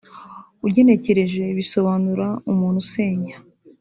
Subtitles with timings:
[0.65, 3.35] Ugenekereje bisobanura ‘umuntu usenya’